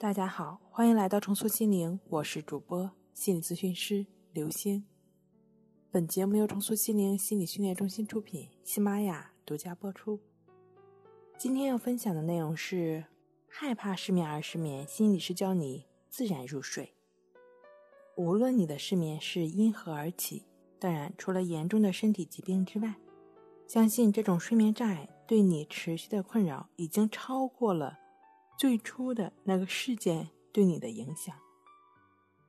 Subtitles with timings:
[0.00, 4.82] 大家好，欢迎来到重塑心灵，我是主播心理咨询师刘星。
[5.90, 10.18] 本节目由重塑心灵心理训练中心出品，喜马拉雅独家播出。
[11.36, 13.04] 今天要分享的内容是：
[13.46, 16.94] 害怕失眠而失眠，心理师教你自然入睡。
[18.16, 20.46] 无论你的失眠是因何而起，
[20.78, 22.94] 当然除了严重的身体疾病之外，
[23.66, 27.98] 相信这种睡眠障碍对你持续的困扰已经超过了。
[28.60, 31.34] 最初的那个事件对你的影响，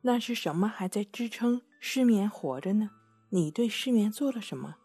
[0.00, 2.88] 那是什么还在支撑失眠活着呢？
[3.28, 4.76] 你对失眠做了什么？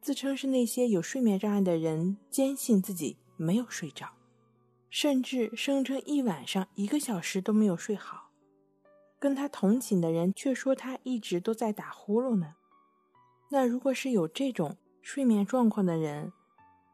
[0.00, 4.12] 自称是那些有睡眠障碍的人，坚信自己没有睡着，
[4.88, 8.30] 甚至声称一晚上一个小时都没有睡好。
[9.18, 12.54] 跟他同寝的人却说他一直都在打呼噜呢。
[13.50, 16.32] 那如果是有这种睡眠状况的人，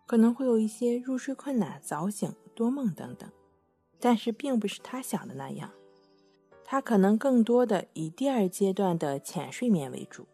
[0.06, 3.30] 可能会有一些入睡困难、早醒、多梦等等，
[3.98, 5.70] 但是并不是他想的那样，
[6.64, 10.26] 他可能更多的以第二阶段的浅睡眠为主。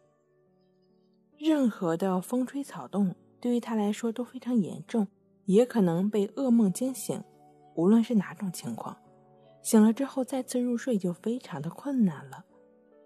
[1.39, 5.07] 任何的风吹草动对于他来说都非常严重，
[5.47, 7.23] 也可能被噩梦惊醒。
[7.77, 8.97] 无论是哪种情况，
[9.63, 12.45] 醒了之后再次入睡就非常的困难了。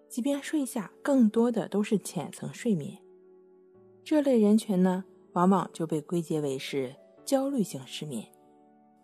[0.09, 2.97] 即便睡下，更多的都是浅层睡眠。
[4.03, 5.05] 这类人群呢？
[5.35, 8.25] 往往就被归结为是焦虑性失眠，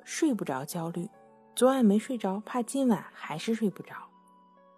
[0.05, 1.09] 睡不着焦虑，
[1.53, 3.93] 昨晚没睡着，怕今晚还是睡不着；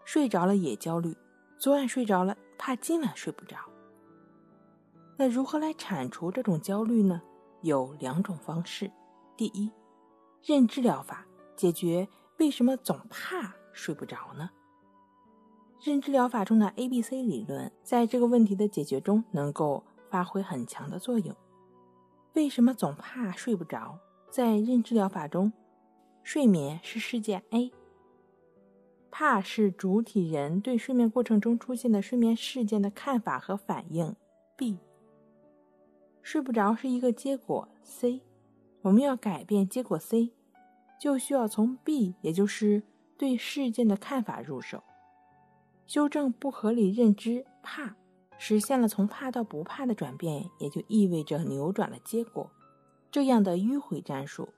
[0.03, 1.15] 睡着了也焦虑，
[1.59, 3.57] 昨晚睡着了，怕今晚睡不着。
[5.15, 7.21] 那如何来铲除这种焦虑呢？
[7.61, 8.89] 有两种方式：
[9.37, 9.71] 第一，
[10.41, 11.23] 认知疗法
[11.55, 12.07] 解决
[12.39, 14.49] 为什么总怕睡不着呢？
[15.83, 21.35] 认知疗法中的 A、B、C 理论在这个问题的解决中能够发挥很强的作用。
[22.33, 23.99] 为什么总怕睡不着？
[24.29, 25.53] 在认知疗法中，
[26.23, 27.71] 睡眠是事件 A，
[29.11, 34.15] 怕是主体人对睡眠过程中出现的睡眠事件的看法和反应
[34.57, 34.79] B，
[36.23, 38.23] 睡不着是一个结果 C，
[38.81, 40.31] 我们要改变结果 C，
[40.99, 42.81] 就需要从 B，也就是
[43.15, 44.83] 对事件的看法入手，
[45.85, 47.95] 修正不合理认知怕。
[48.37, 52.51] 实现了从怕到不怕的转变，也就意味着扭转了结果。
[53.09, 54.49] 这样的迂回战术，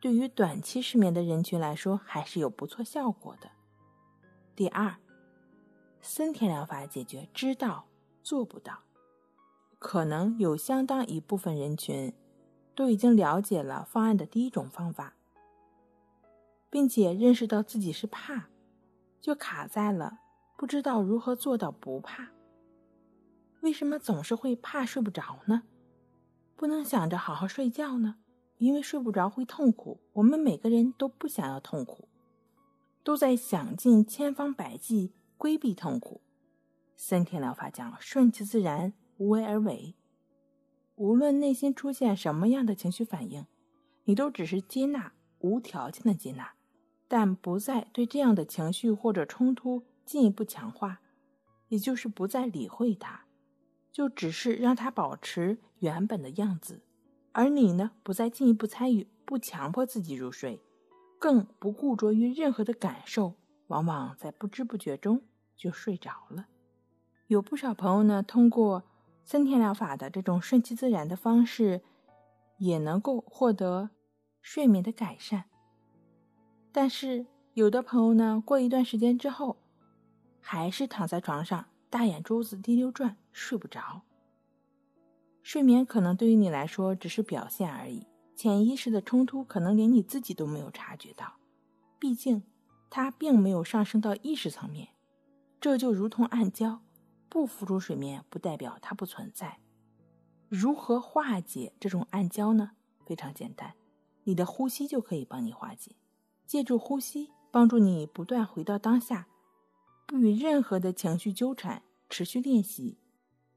[0.00, 3.50] 对于短期失眠的人群来说，还是有不错效果的。
[4.54, 4.96] 第二，
[6.00, 7.86] 森田疗法解决知道
[8.22, 8.80] 做不到，
[9.78, 12.12] 可能有相当一部分人群
[12.74, 15.14] 都已经了解了方案的第一种方法，
[16.70, 18.48] 并且认识到自己是怕，
[19.20, 20.18] 就卡在了
[20.56, 22.28] 不知道如何做到不怕。
[23.60, 25.62] 为什么总是会怕睡不着呢？
[26.56, 28.16] 不能想着好好睡觉呢？
[28.58, 30.00] 因为睡不着会痛苦。
[30.14, 32.08] 我们每个人都不想要痛苦，
[33.04, 36.20] 都在想尽千方百计规避痛苦。
[36.96, 39.94] 森田疗法讲顺其自然，无为而为。
[40.96, 43.46] 无论内心出现什么样的情绪反应，
[44.04, 46.54] 你都只是接纳，无条件的接纳，
[47.06, 51.00] 但不再对这样的情绪或者冲突进一步强化，
[51.68, 53.26] 也就是不再理会它。
[53.98, 56.82] 就只是让他保持原本的样子，
[57.32, 60.60] 而你呢，不再进一步参与，不强迫自己入睡，
[61.18, 63.34] 更不固着于任何的感受，
[63.66, 65.22] 往往在不知不觉中
[65.56, 66.46] 就睡着了。
[67.26, 68.84] 有不少朋友呢，通过
[69.24, 71.82] 森田疗法的这种顺其自然的方式，
[72.58, 73.90] 也能够获得
[74.40, 75.46] 睡眠的改善。
[76.70, 79.56] 但是有的朋友呢，过一段时间之后，
[80.40, 81.66] 还是躺在床上。
[81.90, 84.02] 大眼珠子滴溜转，睡不着。
[85.42, 88.06] 睡眠可能对于你来说只是表现而已，
[88.36, 91.34] 潜意识的冲突可能连你自己都没有察觉到，
[91.98, 92.42] 毕竟
[92.90, 94.88] 它并没有上升到意识层面。
[95.60, 96.78] 这就如同暗礁，
[97.28, 99.58] 不浮出水面不代表它不存在。
[100.48, 102.72] 如何化解这种暗礁呢？
[103.06, 103.72] 非常简单，
[104.24, 105.96] 你的呼吸就可以帮你化解。
[106.46, 109.26] 借助呼吸，帮助你不断回到当下。
[110.08, 112.96] 不与任何的情绪纠缠，持续练习，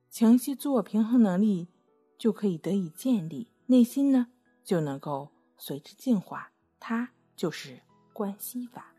[0.10, 1.70] 情绪自我平衡能力
[2.18, 4.28] 就可以得以建立，内心呢
[4.62, 6.52] 就能够随之净化。
[6.78, 7.80] 它就是
[8.12, 8.94] 关系法。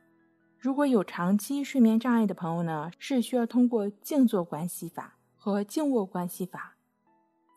[0.59, 6.79] 如果有长期睡眠障碍的朋友呢，是需要通过静坐关系法和静卧关系法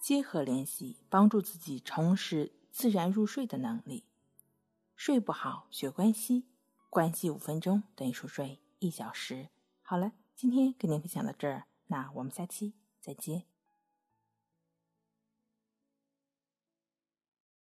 [0.01, 4.03] 结合练习，帮助自己重拾自然入睡的能力。
[4.97, 6.43] 睡不好学关系，
[6.89, 9.47] 关系五分钟等于熟睡一小时。
[9.87, 13.43] 好了，今天跟您分享到这儿，那我们下期再见。